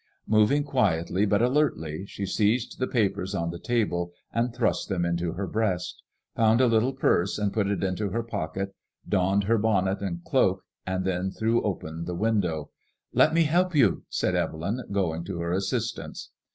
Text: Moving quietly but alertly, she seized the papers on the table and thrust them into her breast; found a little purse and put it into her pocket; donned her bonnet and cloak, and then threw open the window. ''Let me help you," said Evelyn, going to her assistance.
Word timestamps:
Moving 0.25 0.63
quietly 0.63 1.27
but 1.27 1.43
alertly, 1.43 2.07
she 2.07 2.25
seized 2.25 2.79
the 2.79 2.87
papers 2.87 3.35
on 3.35 3.51
the 3.51 3.59
table 3.59 4.13
and 4.33 4.51
thrust 4.51 4.89
them 4.89 5.05
into 5.05 5.33
her 5.33 5.45
breast; 5.45 6.01
found 6.35 6.59
a 6.59 6.65
little 6.65 6.93
purse 6.95 7.37
and 7.37 7.53
put 7.53 7.67
it 7.67 7.83
into 7.83 8.09
her 8.09 8.23
pocket; 8.23 8.73
donned 9.07 9.43
her 9.43 9.59
bonnet 9.59 10.01
and 10.01 10.23
cloak, 10.25 10.63
and 10.87 11.05
then 11.05 11.29
threw 11.29 11.61
open 11.61 12.05
the 12.05 12.15
window. 12.15 12.71
''Let 13.13 13.31
me 13.31 13.43
help 13.43 13.75
you," 13.75 14.01
said 14.09 14.33
Evelyn, 14.33 14.81
going 14.91 15.23
to 15.25 15.37
her 15.37 15.51
assistance. 15.51 16.31